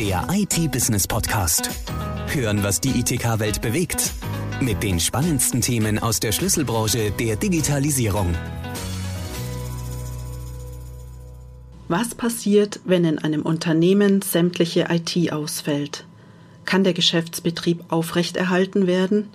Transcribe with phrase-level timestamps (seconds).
[0.00, 1.68] Der IT-Business-Podcast.
[2.28, 4.12] Hören, was die ITK-Welt bewegt.
[4.62, 8.34] Mit den spannendsten Themen aus der Schlüsselbranche der Digitalisierung.
[11.88, 16.06] Was passiert, wenn in einem Unternehmen sämtliche IT ausfällt?
[16.64, 19.28] Kann der Geschäftsbetrieb aufrechterhalten werden?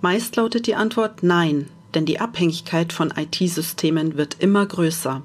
[0.00, 5.20] Meist lautet die Antwort Nein, denn die Abhängigkeit von IT-Systemen wird immer größer.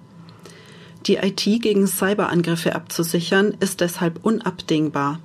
[1.07, 5.19] Die IT gegen Cyberangriffe abzusichern, ist deshalb unabdingbar.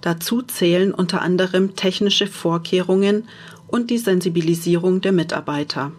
[0.00, 3.28] Dazu zählen unter anderem technische Vorkehrungen
[3.66, 5.92] und die Sensibilisierung der Mitarbeiter.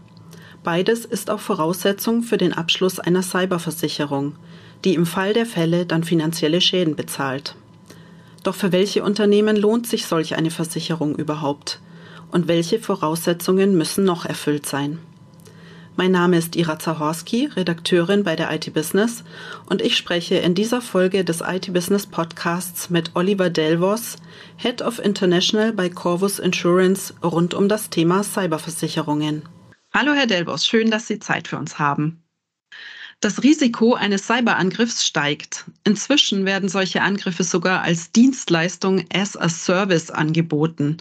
[0.63, 4.35] Beides ist auch Voraussetzung für den Abschluss einer Cyberversicherung,
[4.85, 7.55] die im Fall der Fälle dann finanzielle Schäden bezahlt.
[8.43, 11.81] Doch für welche Unternehmen lohnt sich solch eine Versicherung überhaupt?
[12.31, 14.99] Und welche Voraussetzungen müssen noch erfüllt sein?
[15.99, 19.25] Mein Name ist Ira Zahorski, Redakteurin bei der IT Business
[19.65, 24.15] und ich spreche in dieser Folge des IT Business Podcasts mit Oliver Delvos,
[24.55, 29.43] Head of International bei Corvus Insurance rund um das Thema Cyberversicherungen.
[29.93, 32.23] Hallo Herr Delvos, schön, dass Sie Zeit für uns haben.
[33.21, 35.65] Das Risiko eines Cyberangriffs steigt.
[35.83, 40.97] Inzwischen werden solche Angriffe sogar als Dienstleistung as a Service angeboten.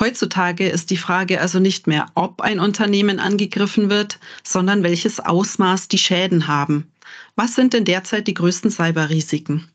[0.00, 5.86] Heutzutage ist die Frage also nicht mehr, ob ein Unternehmen angegriffen wird, sondern welches Ausmaß
[5.86, 6.90] die Schäden haben.
[7.36, 9.68] Was sind denn derzeit die größten Cyberrisiken?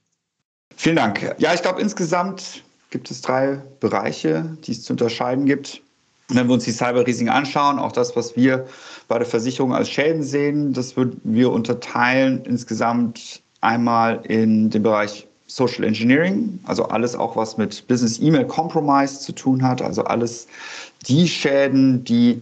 [0.75, 1.35] Vielen Dank.
[1.37, 5.81] Ja, ich glaube, insgesamt gibt es drei Bereiche, die es zu unterscheiden gibt.
[6.29, 8.65] Wenn wir uns die Cyberrisiken anschauen, auch das, was wir
[9.07, 15.25] bei der Versicherung als Schäden sehen, das würden wir unterteilen insgesamt einmal in den Bereich
[15.47, 20.47] Social Engineering, also alles auch, was mit Business E-Mail Compromise zu tun hat, also alles
[21.07, 22.41] die Schäden, die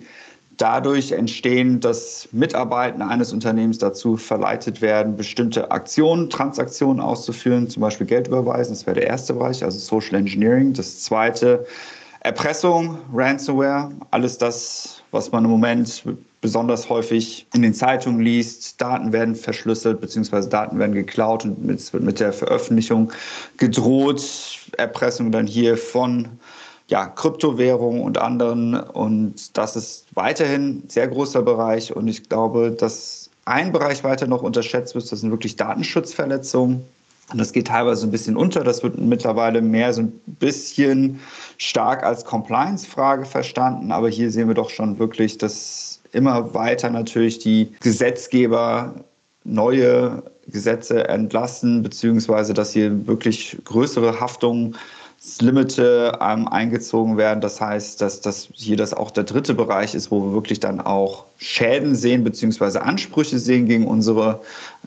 [0.58, 8.08] dadurch entstehen, dass Mitarbeiter eines Unternehmens dazu verleitet werden, bestimmte Aktionen, Transaktionen auszuführen, zum Beispiel
[8.08, 8.74] Geld überweisen.
[8.74, 10.74] Das wäre der erste Bereich, also Social Engineering.
[10.74, 11.66] Das zweite
[12.26, 16.04] Erpressung, Ransomware, alles das, was man im Moment
[16.42, 18.82] besonders häufig in den Zeitungen liest.
[18.82, 20.50] Daten werden verschlüsselt bzw.
[20.50, 23.12] Daten werden geklaut und es wird mit der Veröffentlichung
[23.58, 24.24] gedroht.
[24.76, 26.28] Erpressung dann hier von
[26.88, 28.74] ja, Kryptowährungen und anderen.
[28.74, 31.96] Und das ist weiterhin ein sehr großer Bereich.
[31.96, 36.88] Und ich glaube, dass ein Bereich weiter noch unterschätzt wird, das sind wirklich Datenschutzverletzungen.
[37.32, 38.64] Und das geht teilweise ein bisschen unter.
[38.64, 41.20] Das wird mittlerweile mehr so ein bisschen
[41.58, 43.92] stark als Compliance-Frage verstanden.
[43.92, 48.94] Aber hier sehen wir doch schon wirklich, dass immer weiter natürlich die Gesetzgeber
[49.44, 54.76] neue Gesetze entlassen, beziehungsweise dass hier wirklich größere Haftungen
[55.42, 57.42] Limite ähm, eingezogen werden.
[57.42, 60.80] Das heißt, dass, dass hier das auch der dritte Bereich ist, wo wir wirklich dann
[60.80, 64.42] auch Schäden sehen beziehungsweise Ansprüche sehen gegen unsere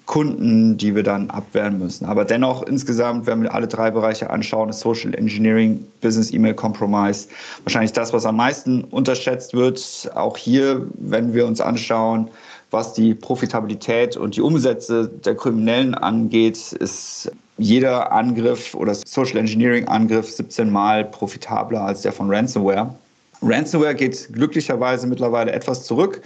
[0.07, 2.07] Kunden, die wir dann abwehren müssen.
[2.07, 7.29] Aber dennoch insgesamt, wenn wir alle drei Bereiche anschauen, ist Social Engineering, Business E-Mail Compromise
[7.65, 10.11] wahrscheinlich das, was am meisten unterschätzt wird.
[10.15, 12.31] Auch hier, wenn wir uns anschauen,
[12.71, 19.87] was die Profitabilität und die Umsätze der Kriminellen angeht, ist jeder Angriff oder Social Engineering
[19.87, 22.95] Angriff 17 Mal profitabler als der von Ransomware.
[23.43, 26.23] Ransomware geht glücklicherweise mittlerweile etwas zurück.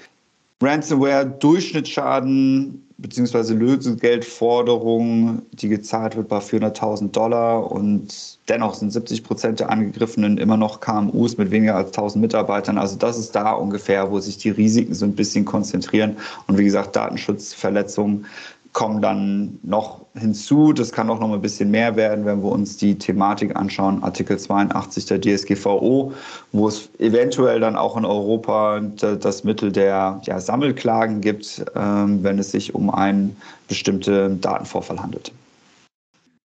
[0.62, 3.54] Ransomware Durchschnittsschaden bzw.
[3.54, 10.56] Lösegeldforderung, die gezahlt wird bei 400.000 Dollar und dennoch sind 70 Prozent der Angegriffenen immer
[10.56, 12.78] noch KMUs mit weniger als 1000 Mitarbeitern.
[12.78, 16.16] Also das ist da ungefähr, wo sich die Risiken so ein bisschen konzentrieren.
[16.47, 18.26] Und wie gesagt, Datenschutzverletzungen
[18.72, 20.72] kommen dann noch hinzu.
[20.72, 24.03] Das kann auch noch mal ein bisschen mehr werden, wenn wir uns die Thematik anschauen,
[24.03, 26.12] Artikel 82 der DSGVO,
[26.53, 32.38] wo es eventuell dann auch in Europa das Mittel der ja, Sammelklagen gibt, ähm, wenn
[32.38, 33.37] es sich um einen
[33.69, 35.33] bestimmten Datenvorfall handelt.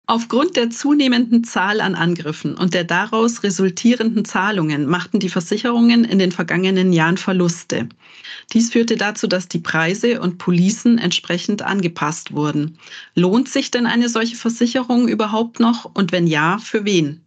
[0.09, 6.17] Aufgrund der zunehmenden Zahl an Angriffen und der daraus resultierenden Zahlungen machten die Versicherungen in
[6.17, 7.89] den vergangenen Jahren Verluste.
[8.53, 12.79] Dies führte dazu, dass die Preise und Policen entsprechend angepasst wurden.
[13.15, 17.25] Lohnt sich denn eine solche Versicherung überhaupt noch und wenn ja, für wen?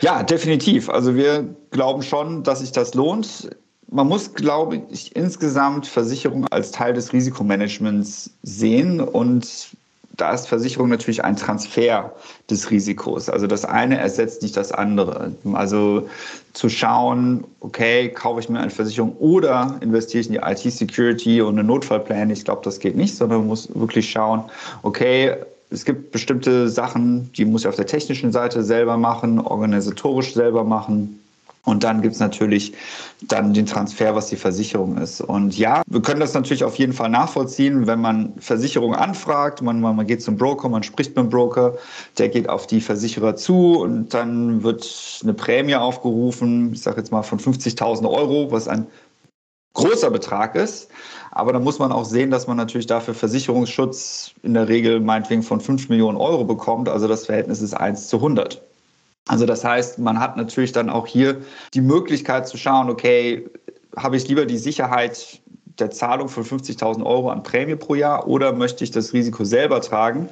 [0.00, 0.88] Ja, definitiv.
[0.88, 3.50] Also wir glauben schon, dass sich das lohnt.
[3.90, 9.76] Man muss, glaube ich, insgesamt Versicherung als Teil des Risikomanagements sehen und
[10.22, 12.12] da ist Versicherung natürlich ein Transfer
[12.48, 13.28] des Risikos.
[13.28, 15.32] Also das eine ersetzt nicht das andere.
[15.52, 16.08] Also
[16.52, 21.58] zu schauen, okay, kaufe ich mir eine Versicherung oder investiere ich in die IT-Security und
[21.58, 24.44] eine Notfallplan, ich glaube, das geht nicht, sondern man muss wirklich schauen,
[24.82, 25.34] okay,
[25.70, 30.62] es gibt bestimmte Sachen, die muss ich auf der technischen Seite selber machen, organisatorisch selber
[30.62, 31.18] machen.
[31.64, 32.72] Und dann gibt es natürlich
[33.28, 35.20] dann den Transfer, was die Versicherung ist.
[35.20, 39.80] Und ja, wir können das natürlich auf jeden Fall nachvollziehen, wenn man Versicherung anfragt, man,
[39.80, 41.76] man geht zum Broker, man spricht mit dem Broker,
[42.18, 47.12] der geht auf die Versicherer zu und dann wird eine Prämie aufgerufen, ich sage jetzt
[47.12, 48.88] mal von 50.000 Euro, was ein
[49.74, 50.88] großer Betrag ist.
[51.30, 55.42] Aber da muss man auch sehen, dass man natürlich dafür Versicherungsschutz in der Regel meinetwegen
[55.44, 56.88] von 5 Millionen Euro bekommt.
[56.88, 58.62] Also das Verhältnis ist 1 zu 100.
[59.28, 61.42] Also das heißt, man hat natürlich dann auch hier
[61.74, 63.48] die Möglichkeit zu schauen, okay,
[63.96, 65.40] habe ich lieber die Sicherheit
[65.78, 69.80] der Zahlung von 50.000 Euro an Prämie pro Jahr oder möchte ich das Risiko selber
[69.80, 70.28] tragen?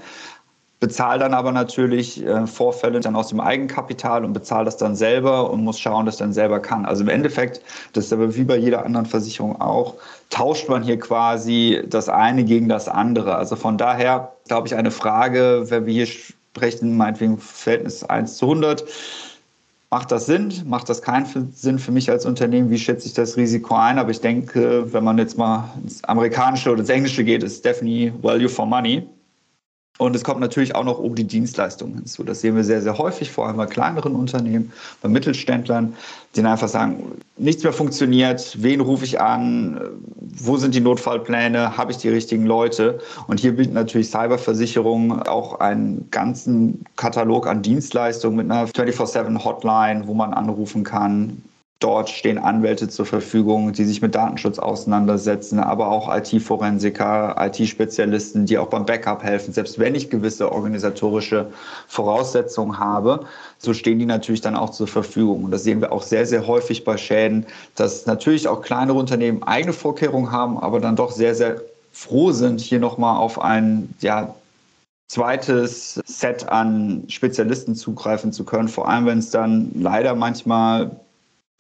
[0.81, 5.50] Bezahle dann aber natürlich äh, Vorfälle dann aus dem Eigenkapital und bezahle das dann selber
[5.50, 6.87] und muss schauen, dass dann selber kann.
[6.87, 7.60] Also im Endeffekt,
[7.92, 9.96] das ist aber wie bei jeder anderen Versicherung auch,
[10.31, 13.37] tauscht man hier quasi das eine gegen das andere.
[13.37, 16.08] Also von daher glaube ich eine Frage, wenn wir hier
[16.55, 18.85] sprechen, meinetwegen Verhältnis 1 zu 100.
[19.91, 20.52] Macht das Sinn?
[20.67, 22.70] Macht das keinen Sinn für mich als Unternehmen?
[22.70, 23.99] Wie schätze ich das Risiko ein?
[23.99, 28.12] Aber ich denke, wenn man jetzt mal ins Amerikanische oder ins Englische geht, ist definitely
[28.23, 29.06] value for money.
[30.00, 32.25] Und es kommt natürlich auch noch um die Dienstleistungen hinzu.
[32.25, 35.94] Das sehen wir sehr, sehr häufig, vor allem bei kleineren Unternehmen, bei Mittelständlern,
[36.35, 39.79] die einfach sagen, nichts mehr funktioniert, wen rufe ich an,
[40.17, 42.99] wo sind die Notfallpläne, habe ich die richtigen Leute?
[43.26, 50.14] Und hier bietet natürlich Cyberversicherung auch einen ganzen Katalog an Dienstleistungen mit einer 24-7-Hotline, wo
[50.14, 51.43] man anrufen kann,
[51.81, 58.59] Dort stehen Anwälte zur Verfügung, die sich mit Datenschutz auseinandersetzen, aber auch IT-Forensiker, IT-Spezialisten, die
[58.59, 59.55] auch beim Backup helfen.
[59.55, 61.47] Selbst wenn ich gewisse organisatorische
[61.88, 63.21] Voraussetzungen habe,
[63.56, 65.44] so stehen die natürlich dann auch zur Verfügung.
[65.44, 67.47] Und das sehen wir auch sehr, sehr häufig bei Schäden,
[67.77, 71.62] dass natürlich auch kleinere Unternehmen eigene Vorkehrungen haben, aber dann doch sehr, sehr
[71.93, 74.35] froh sind, hier nochmal auf ein ja,
[75.09, 78.69] zweites Set an Spezialisten zugreifen zu können.
[78.69, 80.91] Vor allem, wenn es dann leider manchmal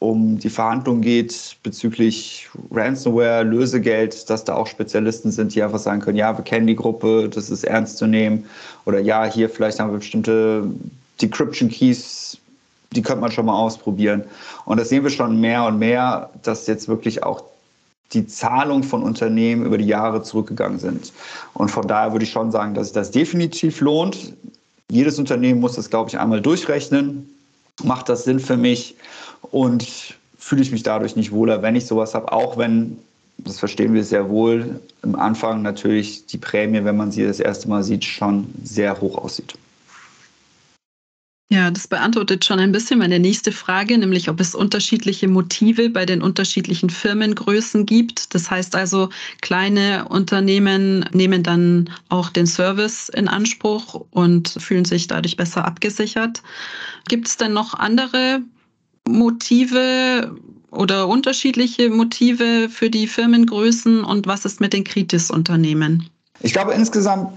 [0.00, 6.00] um die Verhandlungen geht bezüglich Ransomware, Lösegeld, dass da auch Spezialisten sind, die einfach sagen
[6.00, 8.46] können, ja, wir kennen die Gruppe, das ist ernst zu nehmen.
[8.86, 10.64] Oder ja, hier vielleicht haben wir bestimmte
[11.20, 12.38] Decryption Keys,
[12.92, 14.24] die könnte man schon mal ausprobieren.
[14.64, 17.44] Und das sehen wir schon mehr und mehr, dass jetzt wirklich auch
[18.14, 21.12] die Zahlungen von Unternehmen über die Jahre zurückgegangen sind.
[21.52, 24.32] Und von daher würde ich schon sagen, dass sich das definitiv lohnt.
[24.90, 27.28] Jedes Unternehmen muss das, glaube ich, einmal durchrechnen.
[27.84, 28.96] Macht das Sinn für mich?
[29.42, 32.98] Und fühle ich mich dadurch nicht wohler, wenn ich sowas habe, auch wenn,
[33.38, 37.68] das verstehen wir sehr wohl, im Anfang natürlich die Prämie, wenn man sie das erste
[37.68, 39.54] Mal sieht, schon sehr hoch aussieht.
[41.52, 46.06] Ja, das beantwortet schon ein bisschen meine nächste Frage, nämlich ob es unterschiedliche Motive bei
[46.06, 48.36] den unterschiedlichen Firmengrößen gibt.
[48.36, 49.08] Das heißt also,
[49.40, 56.40] kleine Unternehmen nehmen dann auch den Service in Anspruch und fühlen sich dadurch besser abgesichert.
[57.08, 58.42] Gibt es denn noch andere
[59.08, 60.34] Motive
[60.70, 66.08] oder unterschiedliche Motive für die Firmengrößen und was ist mit den Kritis-Unternehmen?
[66.40, 67.32] Ich glaube insgesamt,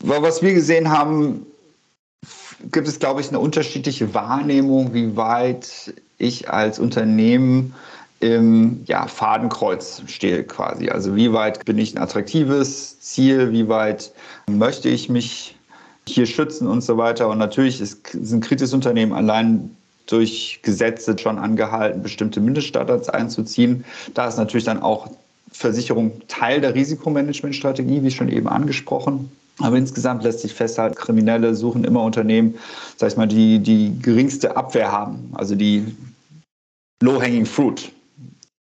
[0.00, 1.46] was wir gesehen haben,
[2.72, 7.74] gibt es, glaube ich, eine unterschiedliche Wahrnehmung, wie weit ich als Unternehmen
[8.20, 10.88] im ja, Fadenkreuz stehe quasi.
[10.88, 14.12] Also wie weit bin ich ein attraktives Ziel, wie weit
[14.48, 15.56] möchte ich mich
[16.08, 17.28] hier schützen und so weiter.
[17.28, 23.84] Und natürlich ist, sind Kritis-Unternehmen allein durch Gesetze schon angehalten, bestimmte Mindeststandards einzuziehen.
[24.14, 25.08] Da ist natürlich dann auch
[25.50, 29.30] Versicherung Teil der Risikomanagementstrategie, wie schon eben angesprochen.
[29.60, 32.56] Aber insgesamt lässt sich festhalten, Kriminelle suchen immer Unternehmen,
[32.96, 35.96] sag ich mal, die die geringste Abwehr haben, also die
[37.00, 37.92] low-hanging fruit.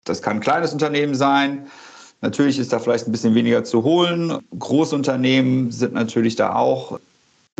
[0.03, 1.67] Das kann ein kleines Unternehmen sein.
[2.19, 4.37] Natürlich ist da vielleicht ein bisschen weniger zu holen.
[4.57, 6.99] Großunternehmen sind natürlich da auch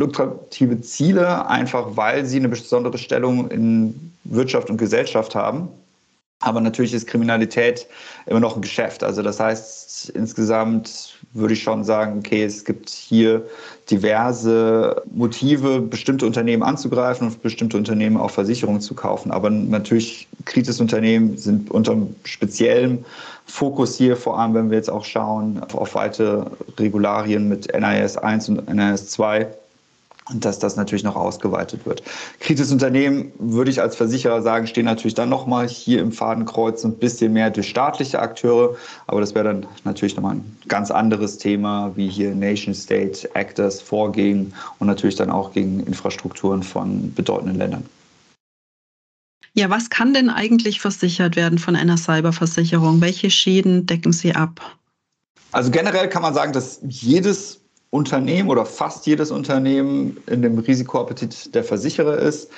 [0.02, 5.70] lukrative Ziele, einfach weil sie eine besondere Stellung in Wirtschaft und Gesellschaft haben.
[6.44, 7.86] Aber natürlich ist Kriminalität
[8.26, 9.04] immer noch ein Geschäft.
[9.04, 13.46] Also das heißt, insgesamt würde ich schon sagen, okay, es gibt hier
[13.92, 19.30] diverse Motive, bestimmte Unternehmen anzugreifen und bestimmte Unternehmen auch Versicherungen zu kaufen.
[19.30, 23.06] Aber natürlich, Kritis-Unternehmen sind unter speziellem
[23.46, 26.44] Fokus hier, vor allem wenn wir jetzt auch schauen auf weitere
[26.80, 29.48] Regularien mit NIS 1 und NIS 2
[30.32, 32.04] und dass das natürlich noch ausgeweitet wird.
[32.40, 36.96] Kritisches Unternehmen, würde ich als Versicherer sagen, stehen natürlich dann nochmal hier im Fadenkreuz ein
[36.96, 38.76] bisschen mehr durch staatliche Akteure,
[39.08, 43.82] aber das wäre dann natürlich nochmal ein ganz anderes Thema, wie hier Nation State Actors
[43.82, 47.86] vorgehen und natürlich dann auch gegen Infrastrukturen von bedeutenden Ländern.
[49.54, 53.02] Ja, was kann denn eigentlich versichert werden von einer Cyberversicherung?
[53.02, 54.78] Welche Schäden decken Sie ab?
[55.52, 57.61] Also generell kann man sagen, dass jedes
[57.92, 62.50] Unternehmen oder fast jedes Unternehmen in dem Risikoappetit der Versicherer ist.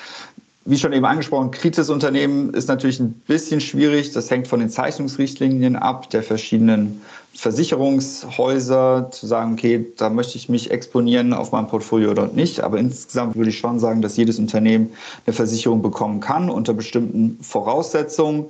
[0.65, 4.13] wie schon eben angesprochen, Kritis-Unternehmen ist natürlich ein bisschen schwierig.
[4.13, 7.01] Das hängt von den Zeichnungsrichtlinien ab, der verschiedenen
[7.33, 12.61] Versicherungshäuser, zu sagen, okay, da möchte ich mich exponieren auf meinem Portfolio oder nicht.
[12.61, 14.93] Aber insgesamt würde ich schon sagen, dass jedes Unternehmen
[15.25, 18.45] eine Versicherung bekommen kann unter bestimmten Voraussetzungen.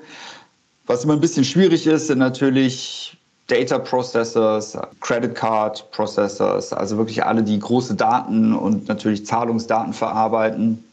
[0.86, 3.18] Was immer ein bisschen schwierig ist, sind natürlich
[3.54, 10.84] Data Processors, Credit Card Processors, also wirklich alle, die große Daten und natürlich Zahlungsdaten verarbeiten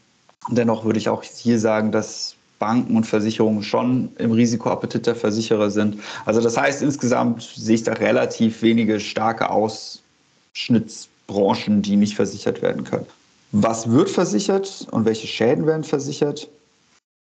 [0.49, 5.69] Dennoch würde ich auch hier sagen, dass Banken und Versicherungen schon im Risikoappetit der Versicherer
[5.69, 5.99] sind.
[6.25, 12.83] Also das heißt, insgesamt sehe ich da relativ wenige starke Ausschnittsbranchen, die nicht versichert werden
[12.83, 13.05] können.
[13.51, 16.49] Was wird versichert und welche Schäden werden versichert?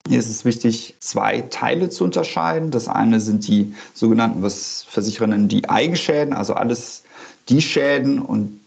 [0.08, 2.72] Hier ist es wichtig, zwei Teile zu unterscheiden.
[2.72, 7.04] Das eine sind die sogenannten, was Versicherer nennen, die Eigenschäden, also alles
[7.50, 8.60] die Schäden und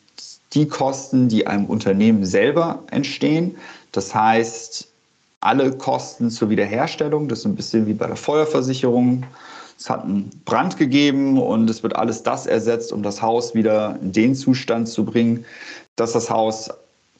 [0.52, 3.56] die Kosten, die einem Unternehmen selber entstehen.
[3.92, 4.88] Das heißt,
[5.40, 9.24] alle Kosten zur Wiederherstellung, das ist ein bisschen wie bei der Feuerversicherung.
[9.78, 13.98] Es hat einen Brand gegeben und es wird alles das ersetzt, um das Haus wieder
[14.00, 15.44] in den Zustand zu bringen,
[15.96, 16.70] dass das Haus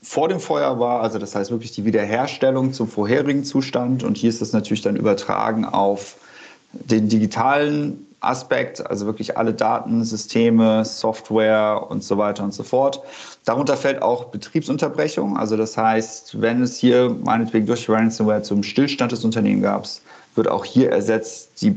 [0.05, 1.01] vor dem Feuer war.
[1.01, 4.05] Also das heißt wirklich die Wiederherstellung zum vorherigen Zustand.
[4.05, 6.17] Und hier ist das natürlich dann übertragen auf
[6.73, 13.01] den digitalen Aspekt, also wirklich alle Daten, Systeme, Software und so weiter und so fort.
[13.45, 15.37] Darunter fällt auch Betriebsunterbrechung.
[15.37, 19.87] Also das heißt, wenn es hier meinetwegen durch Ransomware zum Stillstand des Unternehmens gab,
[20.35, 21.75] wird auch hier ersetzt die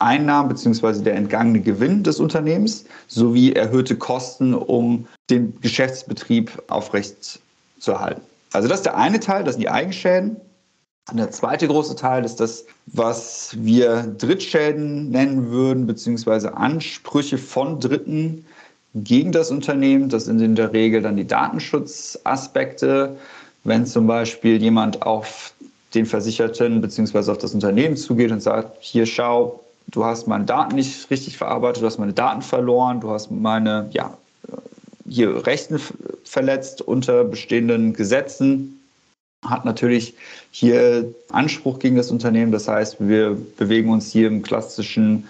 [0.00, 1.02] Betriebseinnahmen bzw.
[1.02, 7.40] der entgangene Gewinn des Unternehmens sowie erhöhte Kosten, um den Geschäftsbetrieb aufrecht
[7.78, 8.22] zu erhalten.
[8.52, 10.36] Also das ist der eine Teil, das sind die Eigenschäden.
[11.10, 17.80] Und der zweite große Teil ist das, was wir Drittschäden nennen würden, beziehungsweise Ansprüche von
[17.80, 18.44] Dritten
[18.94, 20.08] gegen das Unternehmen.
[20.08, 23.16] Das sind in der Regel dann die Datenschutzaspekte.
[23.64, 25.52] Wenn zum Beispiel jemand auf
[25.94, 29.60] den Versicherten beziehungsweise auf das Unternehmen zugeht und sagt, hier schau,
[29.90, 33.88] du hast meine Daten nicht richtig verarbeitet, du hast meine Daten verloren, du hast meine
[33.92, 34.16] ja,
[35.08, 35.80] hier Rechten
[36.24, 38.80] verletzt unter bestehenden Gesetzen,
[39.44, 40.14] hat natürlich
[40.50, 42.52] hier Anspruch gegen das Unternehmen.
[42.52, 45.26] Das heißt, wir bewegen uns hier im klassischen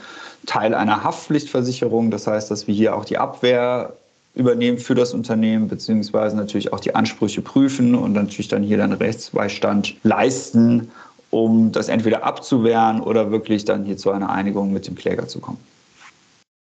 [0.47, 2.11] Teil einer Haftpflichtversicherung.
[2.11, 3.95] Das heißt, dass wir hier auch die Abwehr
[4.35, 8.93] übernehmen für das Unternehmen, beziehungsweise natürlich auch die Ansprüche prüfen und natürlich dann hier dann
[8.93, 10.90] Rechtsbeistand leisten,
[11.30, 15.40] um das entweder abzuwehren oder wirklich dann hier zu einer Einigung mit dem Kläger zu
[15.40, 15.58] kommen.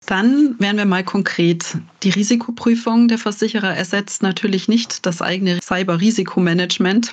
[0.07, 1.77] Dann werden wir mal konkret.
[2.03, 7.13] Die Risikoprüfung der Versicherer ersetzt natürlich nicht das eigene Cyber-Risikomanagement.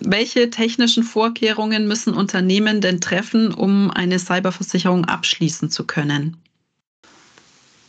[0.00, 6.36] Welche technischen Vorkehrungen müssen Unternehmen denn treffen, um eine Cyberversicherung abschließen zu können?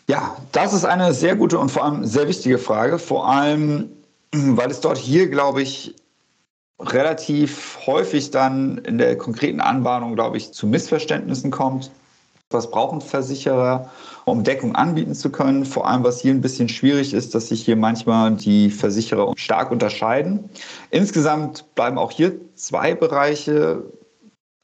[0.08, 3.00] Ja, das ist eine sehr gute und vor allem sehr wichtige Frage.
[3.00, 3.90] Vor allem,
[4.32, 5.96] weil es dort hier, glaube ich,
[6.80, 11.92] relativ häufig dann in der konkreten Anbahnung, glaube ich, zu Missverständnissen kommt.
[12.50, 13.90] Was brauchen Versicherer?
[14.26, 15.66] um Deckung anbieten zu können.
[15.66, 19.72] Vor allem, was hier ein bisschen schwierig ist, dass sich hier manchmal die Versicherer stark
[19.72, 20.50] unterscheiden.
[20.90, 23.84] Insgesamt bleiben auch hier zwei Bereiche,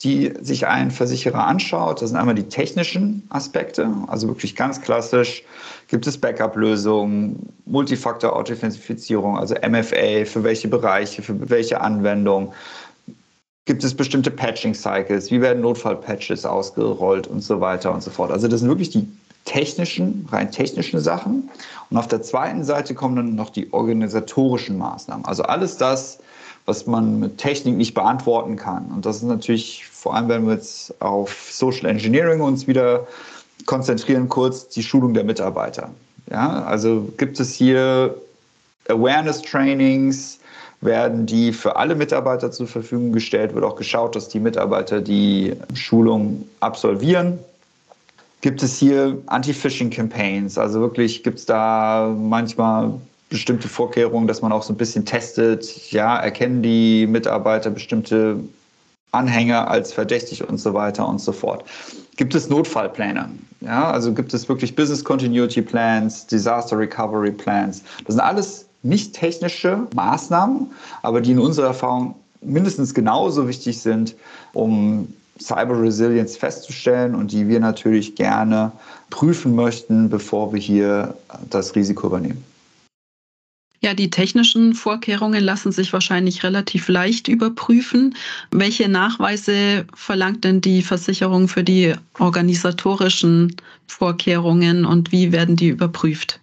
[0.04, 2.02] die sich ein Versicherer anschaut.
[2.02, 5.44] Das sind einmal die technischen Aspekte, also wirklich ganz klassisch.
[5.90, 12.52] Gibt es Backup-Lösungen, Multifaktor-Authentifizierung, also MFA, für welche Bereiche, für welche Anwendungen?
[13.66, 15.30] Gibt es bestimmte Patching-Cycles?
[15.30, 18.32] Wie werden Notfall-Patches ausgerollt und so weiter und so fort?
[18.32, 19.08] Also das sind wirklich die
[19.46, 21.50] technischen, rein technischen Sachen.
[21.92, 25.26] Und auf der zweiten Seite kommen dann noch die organisatorischen Maßnahmen.
[25.26, 26.20] Also alles das,
[26.66, 28.86] was man mit Technik nicht beantworten kann.
[28.94, 33.08] Und das ist natürlich, vor allem wenn wir jetzt auf Social Engineering uns wieder
[33.66, 35.90] konzentrieren, kurz die Schulung der Mitarbeiter.
[36.30, 38.16] Ja, also gibt es hier
[38.88, 40.40] Awareness Trainings,
[40.82, 45.54] werden die für alle Mitarbeiter zur Verfügung gestellt, wird auch geschaut, dass die Mitarbeiter die
[45.74, 47.40] Schulung absolvieren
[48.42, 50.58] Gibt es hier Anti-Phishing-Campaigns?
[50.58, 52.94] Also wirklich gibt es da manchmal
[53.32, 58.38] bestimmte Vorkehrungen, dass man auch so ein bisschen testet, ja, erkennen die Mitarbeiter bestimmte
[59.12, 61.64] Anhänger als verdächtig und so weiter und so fort.
[62.18, 63.30] Gibt es Notfallpläne?
[63.62, 67.82] Ja, also gibt es wirklich Business Continuity Plans, Disaster Recovery Plans?
[68.06, 70.68] Das sind alles nicht technische Maßnahmen,
[71.02, 74.16] aber die in unserer Erfahrung mindestens genauso wichtig sind,
[74.54, 75.08] um
[75.40, 78.72] Cyber Resilience festzustellen und die wir natürlich gerne
[79.10, 81.16] prüfen möchten, bevor wir hier
[81.50, 82.44] das Risiko übernehmen.
[83.84, 88.16] Ja, die technischen Vorkehrungen lassen sich wahrscheinlich relativ leicht überprüfen.
[88.52, 93.56] Welche Nachweise verlangt denn die Versicherung für die organisatorischen
[93.88, 96.40] Vorkehrungen und wie werden die überprüft?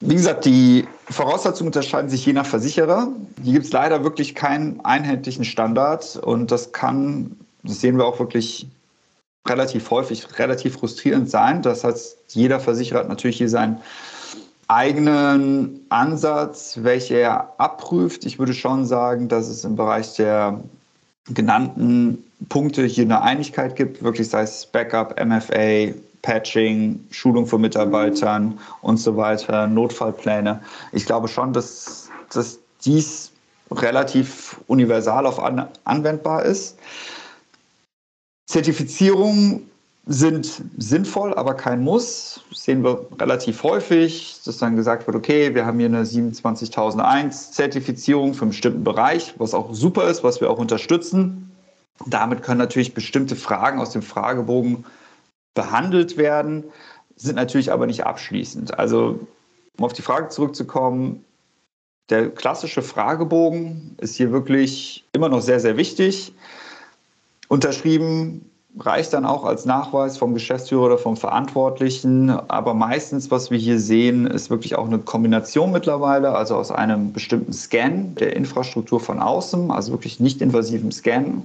[0.00, 3.08] Wie gesagt, die Voraussetzungen unterscheiden sich je nach Versicherer.
[3.42, 8.18] Hier gibt es leider wirklich keinen einheitlichen Standard und das kann, das sehen wir auch
[8.18, 8.66] wirklich
[9.48, 11.62] relativ häufig, relativ frustrierend sein.
[11.62, 13.78] Das heißt, jeder Versicherer hat natürlich hier seinen
[14.68, 18.24] eigenen Ansatz, welcher er abprüft.
[18.24, 20.60] Ich würde schon sagen, dass es im Bereich der
[21.28, 28.58] genannten Punkte hier eine Einigkeit gibt, wirklich sei es Backup, MFA, Patching, Schulung von Mitarbeitern
[28.82, 30.60] und so weiter, Notfallpläne.
[30.92, 33.30] Ich glaube schon, dass, dass dies
[33.70, 36.78] relativ universal auf an, anwendbar ist.
[38.48, 39.68] Zertifizierungen
[40.08, 42.40] sind sinnvoll, aber kein Muss.
[42.50, 47.50] Das sehen wir relativ häufig, dass dann gesagt wird, okay, wir haben hier eine 27001
[47.50, 51.50] Zertifizierung für einen bestimmten Bereich, was auch super ist, was wir auch unterstützen.
[52.06, 54.84] Damit können natürlich bestimmte Fragen aus dem Fragebogen
[55.54, 56.64] behandelt werden,
[57.16, 58.78] sind natürlich aber nicht abschließend.
[58.78, 59.18] Also,
[59.76, 61.24] um auf die Frage zurückzukommen,
[62.10, 66.32] der klassische Fragebogen ist hier wirklich immer noch sehr, sehr wichtig.
[67.48, 68.48] Unterschrieben
[68.78, 72.30] reicht dann auch als Nachweis vom Geschäftsführer oder vom Verantwortlichen.
[72.30, 77.12] Aber meistens, was wir hier sehen, ist wirklich auch eine Kombination mittlerweile, also aus einem
[77.12, 81.42] bestimmten Scan der Infrastruktur von außen, also wirklich nicht invasiven Scan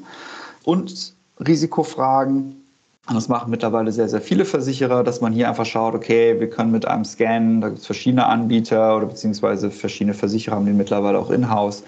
[0.63, 2.60] und Risikofragen
[3.07, 6.49] und das machen mittlerweile sehr, sehr viele Versicherer, dass man hier einfach schaut, okay, wir
[6.49, 10.71] können mit einem Scan, da gibt es verschiedene Anbieter oder beziehungsweise verschiedene Versicherer haben die
[10.71, 11.83] mittlerweile auch in-house,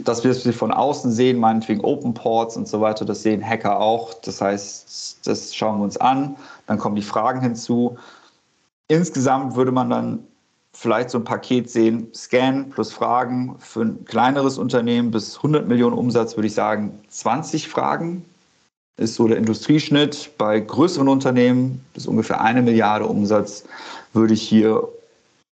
[0.00, 3.80] dass wir sie von außen sehen, meinetwegen Open Ports und so weiter, das sehen Hacker
[3.80, 4.12] auch.
[4.12, 7.96] Das heißt, das schauen wir uns an, dann kommen die Fragen hinzu.
[8.88, 10.18] Insgesamt würde man dann
[10.74, 13.56] vielleicht so ein Paket sehen, Scan plus Fragen.
[13.58, 18.24] Für ein kleineres Unternehmen bis 100 Millionen Umsatz würde ich sagen 20 Fragen
[18.98, 20.30] ist so der Industrieschnitt.
[20.38, 23.64] Bei größeren Unternehmen bis ungefähr eine Milliarde Umsatz
[24.12, 24.88] würde ich hier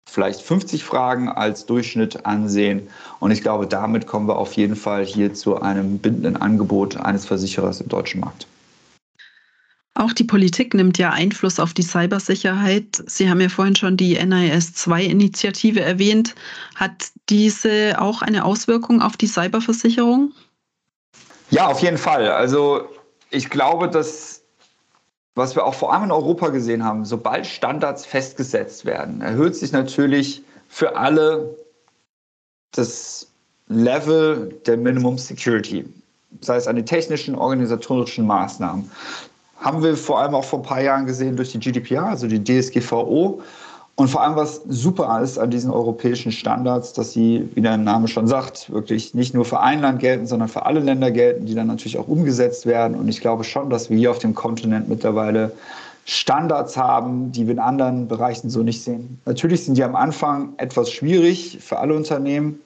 [0.10, 2.88] vielleicht 50 Fragen als Durchschnitt ansehen.
[3.20, 7.26] Und ich glaube, damit kommen wir auf jeden Fall hier zu einem bindenden Angebot eines
[7.26, 8.46] Versicherers im deutschen Markt.
[9.94, 13.04] Auch die Politik nimmt ja Einfluss auf die Cybersicherheit.
[13.08, 16.34] Sie haben ja vorhin schon die NIS-2-Initiative erwähnt.
[16.76, 20.32] Hat diese auch eine Auswirkung auf die Cyberversicherung?
[21.50, 22.30] Ja, auf jeden Fall.
[22.30, 22.88] Also
[23.32, 24.44] ich glaube, dass,
[25.36, 29.72] was wir auch vor allem in Europa gesehen haben, sobald Standards festgesetzt werden, erhöht sich
[29.72, 31.58] natürlich für alle
[32.72, 33.28] das
[33.68, 35.86] Level der Minimum Security.
[36.32, 38.90] Das heißt, an den technischen, organisatorischen Maßnahmen.
[39.58, 42.44] Haben wir vor allem auch vor ein paar Jahren gesehen durch die GDPR, also die
[42.44, 43.42] DSGVO,
[43.96, 48.08] und vor allem, was super ist an diesen europäischen Standards, dass sie, wie der Name
[48.08, 51.54] schon sagt, wirklich nicht nur für ein Land gelten, sondern für alle Länder gelten, die
[51.54, 52.98] dann natürlich auch umgesetzt werden.
[52.98, 55.52] Und ich glaube schon, dass wir hier auf dem Kontinent mittlerweile
[56.06, 59.20] Standards haben, die wir in anderen Bereichen so nicht sehen.
[59.26, 62.60] Natürlich sind die am Anfang etwas schwierig für alle Unternehmen,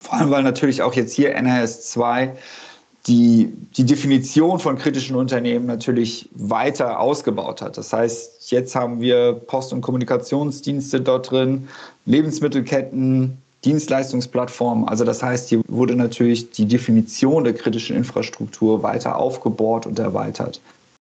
[0.00, 2.32] vor allem weil natürlich auch jetzt hier NRS 2
[3.06, 7.76] die, die Definition von kritischen Unternehmen natürlich weiter ausgebaut hat.
[7.76, 11.68] Das heißt, jetzt haben wir Post- und Kommunikationsdienste dort drin,
[12.06, 14.88] Lebensmittelketten, Dienstleistungsplattformen.
[14.88, 20.60] Also das heißt, hier wurde natürlich die Definition der kritischen Infrastruktur weiter aufgebohrt und erweitert.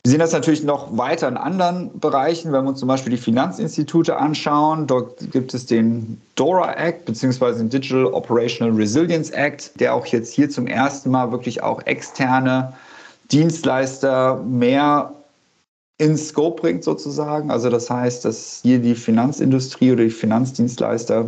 [0.09, 3.19] Wir sehen das natürlich noch weiter in anderen Bereichen, wenn wir uns zum Beispiel die
[3.19, 4.87] Finanzinstitute anschauen.
[4.87, 7.59] Dort gibt es den DORA Act bzw.
[7.59, 12.73] den Digital Operational Resilience Act, der auch jetzt hier zum ersten Mal wirklich auch externe
[13.31, 15.13] Dienstleister mehr
[15.99, 17.51] ins Scope bringt sozusagen.
[17.51, 21.27] Also das heißt, dass hier die Finanzindustrie oder die Finanzdienstleister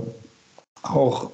[0.85, 1.31] auch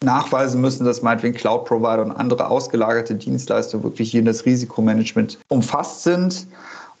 [0.00, 6.04] nachweisen müssen, dass meinetwegen Cloud-Provider und andere ausgelagerte Dienstleister wirklich hier in das Risikomanagement umfasst
[6.04, 6.46] sind.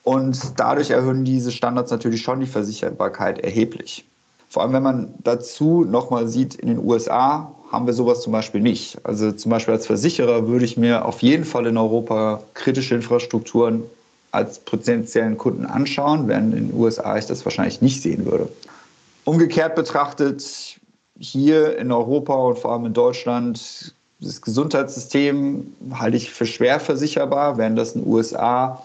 [0.04, 4.04] Und dadurch erhöhen diese Standards natürlich schon die Versicherbarkeit erheblich.
[4.48, 8.60] Vor allem, wenn man dazu nochmal sieht, in den USA haben wir sowas zum Beispiel
[8.60, 8.98] nicht.
[9.04, 13.82] Also zum Beispiel als Versicherer würde ich mir auf jeden Fall in Europa kritische Infrastrukturen
[14.30, 18.48] als potenziellen Kunden anschauen, während in den USA ich das wahrscheinlich nicht sehen würde.
[19.24, 20.78] Umgekehrt betrachtet,
[21.18, 27.56] hier in Europa und vor allem in Deutschland, das Gesundheitssystem halte ich für schwer versicherbar,
[27.56, 28.82] während das in den USA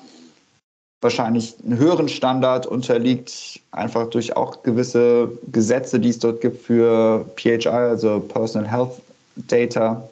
[1.02, 7.26] wahrscheinlich einen höheren Standard unterliegt, einfach durch auch gewisse Gesetze, die es dort gibt für
[7.38, 9.02] PHI, also Personal Health
[9.48, 10.10] Data,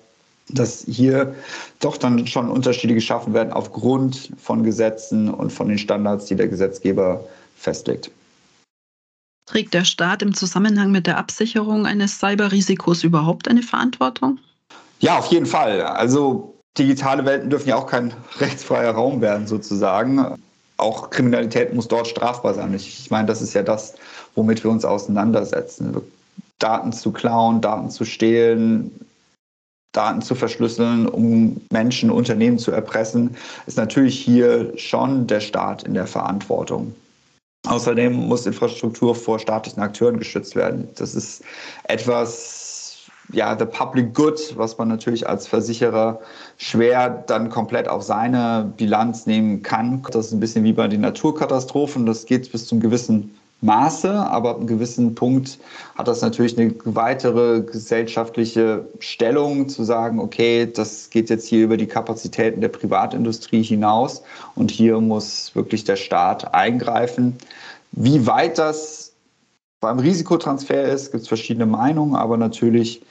[0.49, 1.35] dass hier
[1.81, 6.47] doch dann schon Unterschiede geschaffen werden aufgrund von Gesetzen und von den Standards, die der
[6.47, 7.21] Gesetzgeber
[7.57, 8.09] festlegt.
[9.45, 14.39] Trägt der Staat im Zusammenhang mit der Absicherung eines Cyberrisikos überhaupt eine Verantwortung?
[14.99, 15.81] Ja, auf jeden Fall.
[15.81, 20.37] Also digitale Welten dürfen ja auch kein rechtsfreier Raum werden, sozusagen
[20.77, 22.73] auch Kriminalität muss dort strafbar sein.
[22.73, 23.95] Ich, ich meine, das ist ja das,
[24.35, 26.01] womit wir uns auseinandersetzen.
[26.59, 28.91] Daten zu klauen, Daten zu stehlen,
[29.91, 33.35] Daten zu verschlüsseln, um Menschen, Unternehmen zu erpressen,
[33.65, 36.93] ist natürlich hier schon der Staat in der Verantwortung.
[37.67, 40.87] Außerdem muss Infrastruktur vor staatlichen Akteuren geschützt werden.
[40.95, 41.43] Das ist
[41.85, 42.66] etwas,
[43.33, 46.19] ja, the public good, was man natürlich als Versicherer
[46.57, 50.03] schwer dann komplett auf seine Bilanz nehmen kann.
[50.11, 52.05] Das ist ein bisschen wie bei den Naturkatastrophen.
[52.05, 55.57] Das geht bis zum gewissen Maße, aber ab einem gewissen Punkt
[55.95, 61.75] hat das natürlich eine weitere gesellschaftliche Stellung, zu sagen, okay, das geht jetzt hier über
[61.75, 64.21] die Kapazitäten der Privatindustrie hinaus
[64.53, 67.35] und hier muss wirklich der Staat eingreifen.
[67.93, 69.06] Wie weit das
[69.79, 73.01] beim Risikotransfer ist, gibt es verschiedene Meinungen, aber natürlich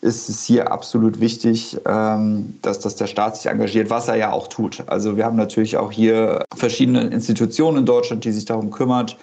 [0.00, 4.32] ist es hier absolut wichtig, ähm, dass, dass der Staat sich engagiert, was er ja
[4.32, 4.82] auch tut.
[4.86, 9.16] Also wir haben natürlich auch hier verschiedene Institutionen in Deutschland, die sich darum kümmert,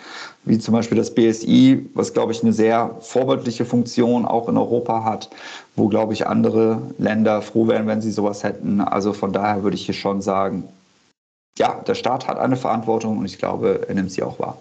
[0.46, 5.04] wie zum Beispiel das BSI, was, glaube ich, eine sehr vorbildliche Funktion auch in Europa
[5.04, 5.30] hat,
[5.76, 8.82] wo, glaube ich, andere Länder froh wären, wenn sie sowas hätten.
[8.82, 10.68] Also von daher würde ich hier schon sagen,
[11.58, 14.58] ja, der Staat hat eine Verantwortung und ich glaube, er nimmt sie auch wahr.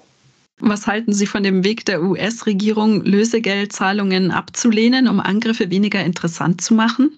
[0.60, 6.74] Was halten Sie von dem Weg der US-Regierung, Lösegeldzahlungen abzulehnen, um Angriffe weniger interessant zu
[6.74, 7.10] machen?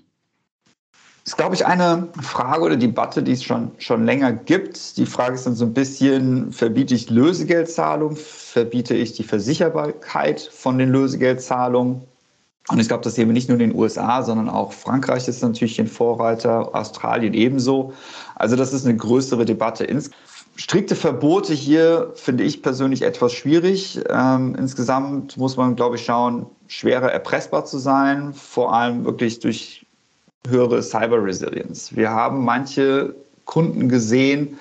[1.24, 4.96] Das ist, glaube ich, eine Frage oder Debatte, die es schon, schon länger gibt.
[4.96, 10.78] Die Frage ist dann so ein bisschen, verbiete ich Lösegeldzahlungen, verbiete ich die Versicherbarkeit von
[10.78, 12.02] den Lösegeldzahlungen?
[12.68, 15.42] Und ich glaube, das sehen wir nicht nur in den USA, sondern auch Frankreich ist
[15.42, 17.92] natürlich ein Vorreiter, Australien ebenso.
[18.36, 19.84] Also das ist eine größere Debatte.
[20.56, 24.00] Strikte Verbote hier finde ich persönlich etwas schwierig.
[24.10, 29.86] Ähm, insgesamt muss man, glaube ich, schauen, schwerer erpressbar zu sein, vor allem wirklich durch
[30.46, 31.96] höhere Cyber Resilience.
[31.96, 34.58] Wir haben manche Kunden gesehen,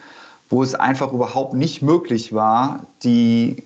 [0.49, 3.63] wo es einfach überhaupt nicht möglich war, die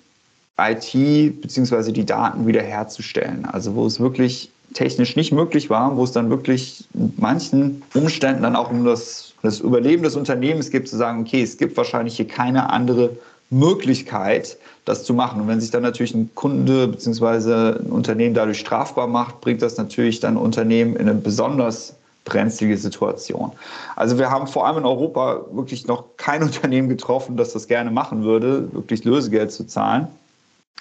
[0.57, 1.91] IT bzw.
[1.91, 3.45] die Daten wiederherzustellen.
[3.45, 8.43] Also wo es wirklich technisch nicht möglich war, wo es dann wirklich in manchen Umständen
[8.43, 12.17] dann auch um das das Überleben des Unternehmens gibt, zu sagen, okay, es gibt wahrscheinlich
[12.17, 13.11] hier keine andere
[13.49, 15.41] Möglichkeit, das zu machen.
[15.41, 17.79] Und wenn sich dann natürlich ein Kunde bzw.
[17.79, 23.51] ein Unternehmen dadurch strafbar macht, bringt das natürlich dann Unternehmen in eine besonders brenzlige Situation.
[23.95, 27.91] Also wir haben vor allem in Europa wirklich noch kein Unternehmen getroffen, das das gerne
[27.91, 30.07] machen würde, wirklich Lösegeld zu zahlen.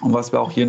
[0.00, 0.68] Und was wir auch hier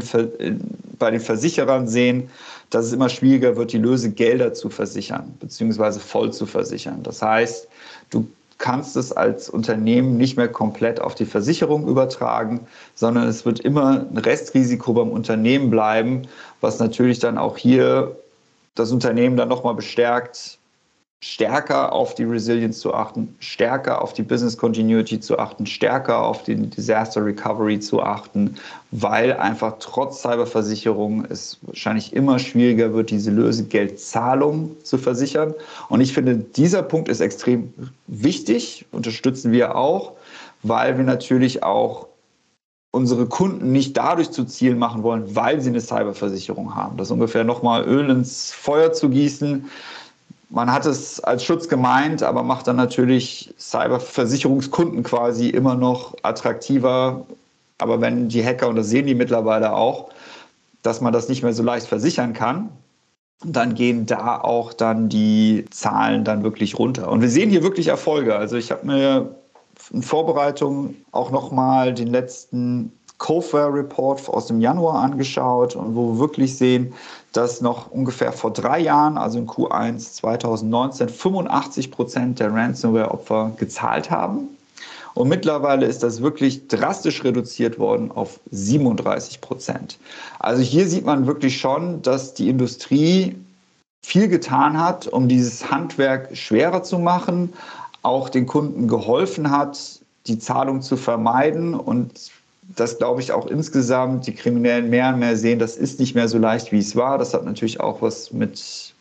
[0.99, 2.29] bei den Versicherern sehen,
[2.69, 7.01] dass es immer schwieriger wird, die Lösegelder zu versichern, beziehungsweise voll zu versichern.
[7.03, 7.67] Das heißt,
[8.11, 12.61] du kannst es als Unternehmen nicht mehr komplett auf die Versicherung übertragen,
[12.93, 16.23] sondern es wird immer ein Restrisiko beim Unternehmen bleiben,
[16.61, 18.15] was natürlich dann auch hier
[18.75, 20.57] das Unternehmen dann nochmal bestärkt,
[21.23, 26.43] stärker auf die Resilience zu achten, stärker auf die Business Continuity zu achten, stärker auf
[26.43, 28.55] die Disaster Recovery zu achten,
[28.91, 35.55] weil einfach trotz Cyberversicherung es wahrscheinlich immer schwieriger wird, diese Lösegeldzahlung zu versichern.
[35.89, 37.73] Und ich finde, dieser Punkt ist extrem
[38.07, 40.13] wichtig, unterstützen wir auch,
[40.61, 42.07] weil wir natürlich auch
[42.91, 46.97] unsere Kunden nicht dadurch zu Ziel machen wollen, weil sie eine Cyberversicherung haben.
[46.97, 49.65] Das ist ungefähr nochmal Öl ins Feuer zu gießen
[50.49, 57.25] man hat es als Schutz gemeint, aber macht dann natürlich Cyberversicherungskunden quasi immer noch attraktiver.
[57.77, 60.09] Aber wenn die Hacker, und das sehen die mittlerweile auch,
[60.81, 62.69] dass man das nicht mehr so leicht versichern kann,
[63.43, 67.11] dann gehen da auch dann die Zahlen dann wirklich runter.
[67.11, 68.35] Und wir sehen hier wirklich Erfolge.
[68.35, 69.35] Also ich habe mir
[69.91, 76.19] in Vorbereitung auch nochmal den letzten Cofare Report aus dem Januar angeschaut und wo wir
[76.19, 76.93] wirklich sehen,
[77.31, 84.11] dass noch ungefähr vor drei Jahren, also in Q1 2019, 85 Prozent der Ransomware-Opfer gezahlt
[84.11, 84.49] haben.
[85.13, 89.97] Und mittlerweile ist das wirklich drastisch reduziert worden auf 37 Prozent.
[90.39, 93.35] Also hier sieht man wirklich schon, dass die Industrie
[94.05, 97.53] viel getan hat, um dieses Handwerk schwerer zu machen,
[98.01, 102.29] auch den Kunden geholfen hat, die Zahlung zu vermeiden und
[102.75, 106.27] dass, glaube ich, auch insgesamt die Kriminellen mehr und mehr sehen, das ist nicht mehr
[106.27, 107.17] so leicht, wie es war.
[107.17, 108.93] Das hat natürlich auch was mit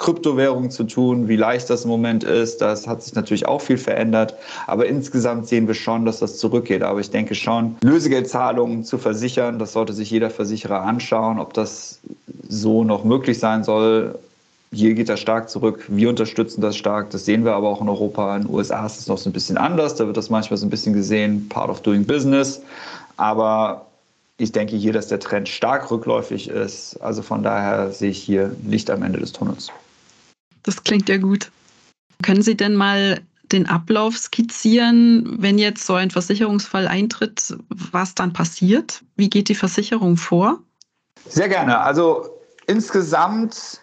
[0.00, 2.62] Kryptowährungen zu tun, wie leicht das im Moment ist.
[2.62, 4.34] Das hat sich natürlich auch viel verändert.
[4.66, 6.82] Aber insgesamt sehen wir schon, dass das zurückgeht.
[6.82, 12.00] Aber ich denke schon, Lösegeldzahlungen zu versichern, das sollte sich jeder Versicherer anschauen, ob das
[12.48, 14.18] so noch möglich sein soll.
[14.72, 15.84] Hier geht das stark zurück.
[15.88, 17.10] Wir unterstützen das stark.
[17.10, 18.36] Das sehen wir aber auch in Europa.
[18.36, 19.96] In den USA ist es noch so ein bisschen anders.
[19.96, 22.62] Da wird das manchmal so ein bisschen gesehen, part of doing business.
[23.16, 23.86] Aber
[24.36, 26.96] ich denke hier, dass der Trend stark rückläufig ist.
[26.98, 29.70] Also von daher sehe ich hier Licht am Ende des Tunnels.
[30.62, 31.50] Das klingt ja gut.
[32.22, 38.32] Können Sie denn mal den Ablauf skizzieren, wenn jetzt so ein Versicherungsfall eintritt, was dann
[38.32, 39.02] passiert?
[39.16, 40.60] Wie geht die Versicherung vor?
[41.28, 41.80] Sehr gerne.
[41.80, 42.30] Also
[42.66, 43.80] insgesamt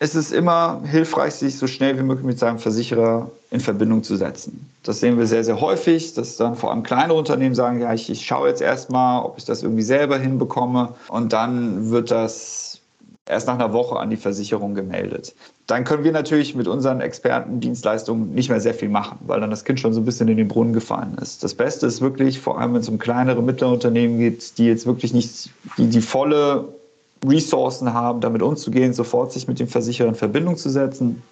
[0.00, 4.16] ist es immer hilfreich, sich so schnell wie möglich mit seinem Versicherer in Verbindung zu
[4.16, 4.66] setzen.
[4.82, 8.08] Das sehen wir sehr, sehr häufig, dass dann vor allem kleine Unternehmen sagen, ja, ich,
[8.08, 12.80] ich schaue jetzt erstmal, ob ich das irgendwie selber hinbekomme und dann wird das
[13.26, 15.34] erst nach einer Woche an die Versicherung gemeldet.
[15.66, 19.64] Dann können wir natürlich mit unseren Expertendienstleistungen nicht mehr sehr viel machen, weil dann das
[19.64, 21.44] Kind schon so ein bisschen in den Brunnen gefallen ist.
[21.44, 24.86] Das Beste ist wirklich, vor allem wenn es um kleinere, mittlere Unternehmen geht, die jetzt
[24.86, 26.79] wirklich nicht die, die volle
[27.26, 31.22] Ressourcen haben, damit umzugehen, sofort sich mit dem Versicherer in Verbindung zu setzen,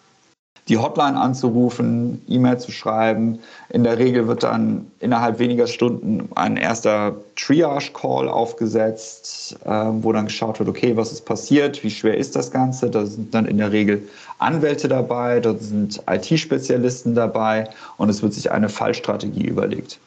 [0.69, 3.39] die Hotline anzurufen, E-Mail zu schreiben.
[3.71, 10.27] In der Regel wird dann innerhalb weniger Stunden ein erster Triage-Call aufgesetzt, äh, wo dann
[10.27, 12.91] geschaut wird, okay, was ist passiert, wie schwer ist das Ganze.
[12.91, 14.07] Da sind dann in der Regel
[14.39, 19.99] Anwälte dabei, dort sind IT-Spezialisten dabei und es wird sich eine Fallstrategie überlegt.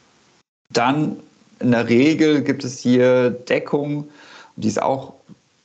[0.70, 1.16] Dann
[1.58, 4.08] in der Regel gibt es hier Deckung,
[4.56, 5.14] die ist auch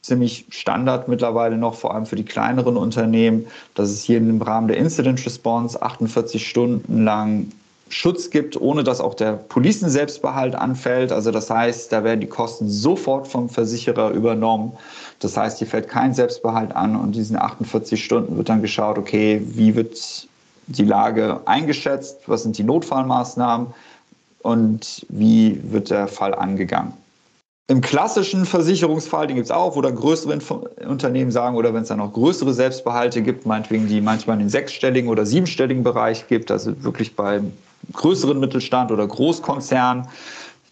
[0.02, 4.68] ziemlich Standard mittlerweile noch, vor allem für die kleineren Unternehmen, dass es hier im Rahmen
[4.68, 7.52] der Incident Response 48 Stunden lang
[7.90, 11.12] Schutz gibt, ohne dass auch der Policenselbstbehalt anfällt.
[11.12, 14.74] Also das heißt, da werden die Kosten sofort vom Versicherer übernommen.
[15.20, 19.42] Das heißt, hier fällt kein Selbstbehalt an und diesen 48 Stunden wird dann geschaut, okay,
[19.46, 20.28] wie wird
[20.68, 23.68] die Lage eingeschätzt, was sind die Notfallmaßnahmen
[24.44, 26.94] und wie wird der Fall angegangen.
[27.70, 30.40] Im klassischen Versicherungsfall, den gibt es auch, wo dann größere
[30.88, 34.50] Unternehmen sagen, oder wenn es dann noch größere Selbstbehalte gibt, meinetwegen, die manchmal in den
[34.50, 37.52] sechsstelligen oder siebenstelligen Bereich gibt, also wirklich beim
[37.92, 40.08] größeren Mittelstand oder Großkonzern,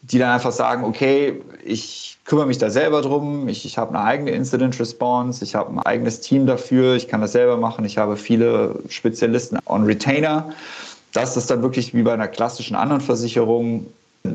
[0.03, 4.01] die dann einfach sagen, okay, ich kümmere mich da selber drum, ich, ich habe eine
[4.01, 7.97] eigene Incident Response, ich habe ein eigenes Team dafür, ich kann das selber machen, ich
[7.97, 10.53] habe viele Spezialisten on Retainer.
[11.11, 13.87] Das ist dann wirklich wie bei einer klassischen anderen Versicherung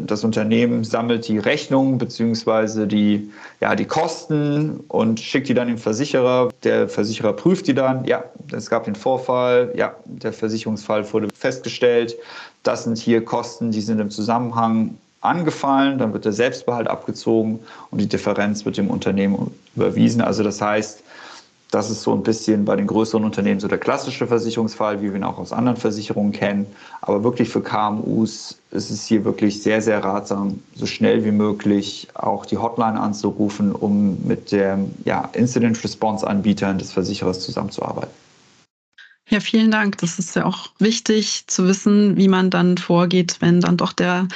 [0.07, 2.87] das Unternehmen sammelt die Rechnung bzw.
[2.87, 6.50] Die, ja, die Kosten und schickt die dann dem Versicherer.
[6.64, 8.05] Der Versicherer prüft die dann.
[8.05, 9.72] Ja, es gab den Vorfall.
[9.76, 12.16] Ja, der Versicherungsfall wurde festgestellt.
[12.62, 15.98] Das sind hier Kosten, die sind im Zusammenhang angefallen.
[15.98, 20.20] Dann wird der Selbstbehalt abgezogen und die Differenz wird dem Unternehmen überwiesen.
[20.20, 21.03] Also das heißt,
[21.70, 25.16] das ist so ein bisschen bei den größeren Unternehmen so der klassische Versicherungsfall, wie wir
[25.16, 26.66] ihn auch aus anderen Versicherungen kennen.
[27.00, 32.09] Aber wirklich für KMUs ist es hier wirklich sehr, sehr ratsam, so schnell wie möglich
[32.14, 38.11] auch die Hotline anzurufen, um mit dem ja, Incident Response Anbietern des Versicherers zusammenzuarbeiten.
[39.28, 39.98] Ja, vielen Dank.
[39.98, 44.26] Das ist ja auch wichtig zu wissen, wie man dann vorgeht, wenn dann doch der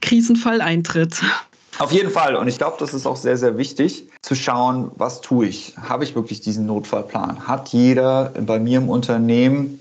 [0.00, 1.20] Krisenfall eintritt.
[1.80, 2.36] Auf jeden Fall.
[2.36, 5.74] Und ich glaube, das ist auch sehr, sehr wichtig zu schauen, was tue ich?
[5.76, 7.46] Habe ich wirklich diesen Notfallplan?
[7.46, 9.78] Hat jeder bei mir im Unternehmen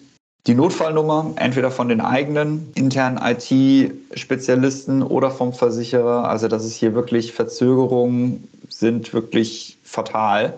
[0.47, 6.27] die Notfallnummer, entweder von den eigenen internen IT-Spezialisten oder vom Versicherer?
[6.27, 10.55] Also, dass es hier wirklich Verzögerungen sind wirklich fatal.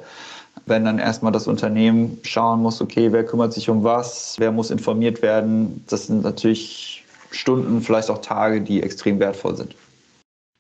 [0.66, 4.72] Wenn dann erstmal das Unternehmen schauen muss, okay, wer kümmert sich um was, wer muss
[4.72, 9.76] informiert werden, das sind natürlich Stunden, vielleicht auch Tage, die extrem wertvoll sind.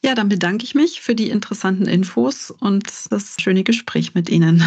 [0.06, 4.58] Ja, dann bedanke ich mich für die interessanten Infos und das schöne Gespräch mit Ihnen.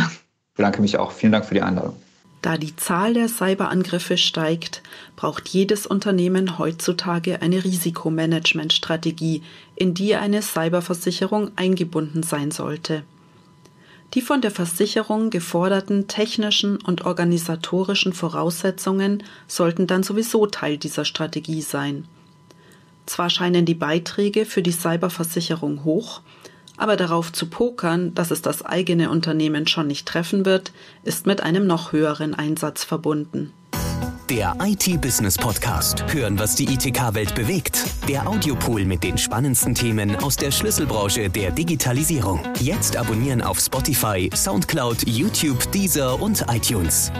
[0.51, 1.13] Ich bedanke mich auch.
[1.13, 1.95] Vielen Dank für die Einladung.
[2.43, 4.83] Da die Zahl der Cyberangriffe steigt,
[5.15, 9.45] braucht jedes Unternehmen heutzutage eine Risikomanagementstrategie,
[9.77, 13.05] in die eine Cyberversicherung eingebunden sein sollte.
[14.15, 21.63] Die von der Versicherung geforderten technischen und organisatorischen Voraussetzungen sollten dann sowieso Teil dieser Strategie
[21.63, 22.09] sein.
[23.09, 26.21] Zwar scheinen die Beiträge für die Cyberversicherung hoch,
[26.77, 30.73] aber darauf zu pokern, dass es das eigene Unternehmen schon nicht treffen wird,
[31.05, 33.55] ist mit einem noch höheren Einsatz verbunden.
[34.29, 36.05] Der IT-Business Podcast.
[36.13, 37.83] Hören, was die ITK-Welt bewegt.
[38.07, 42.43] Der Audiopool mit den spannendsten Themen aus der Schlüsselbranche der Digitalisierung.
[42.61, 47.11] Jetzt abonnieren auf Spotify, Soundcloud, YouTube, Deezer und iTunes.